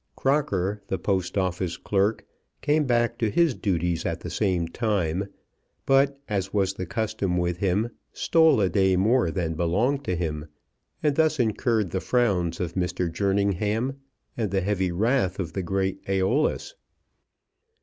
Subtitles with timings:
[0.15, 2.25] Crocker, the Post Office clerk,
[2.63, 5.27] came back to his duties at the same time,
[5.85, 10.47] but, as was the custom with him, stole a day more than belonged to him,
[11.03, 13.13] and thus incurred the frowns of Mr.
[13.13, 13.97] Jerningham
[14.35, 16.73] and the heavy wrath of the great Æolus.